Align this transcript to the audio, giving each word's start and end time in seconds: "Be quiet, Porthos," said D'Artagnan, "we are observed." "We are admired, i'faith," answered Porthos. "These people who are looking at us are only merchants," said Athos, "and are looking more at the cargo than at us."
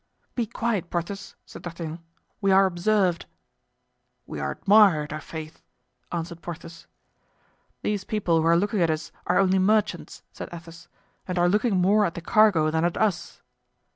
"Be 0.33 0.47
quiet, 0.47 0.89
Porthos," 0.89 1.35
said 1.45 1.61
D'Artagnan, 1.61 1.99
"we 2.41 2.51
are 2.51 2.65
observed." 2.65 3.27
"We 4.25 4.39
are 4.39 4.49
admired, 4.49 5.13
i'faith," 5.13 5.61
answered 6.11 6.41
Porthos. 6.41 6.87
"These 7.83 8.03
people 8.05 8.41
who 8.41 8.47
are 8.47 8.57
looking 8.57 8.81
at 8.81 8.89
us 8.89 9.11
are 9.27 9.37
only 9.37 9.59
merchants," 9.59 10.23
said 10.33 10.49
Athos, 10.51 10.87
"and 11.27 11.37
are 11.37 11.47
looking 11.47 11.77
more 11.77 12.03
at 12.07 12.15
the 12.15 12.21
cargo 12.21 12.71
than 12.71 12.83
at 12.83 12.97
us." 12.97 13.43